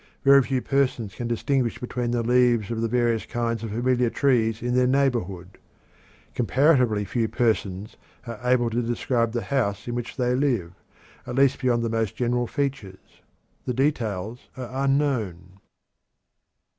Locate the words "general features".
12.15-13.21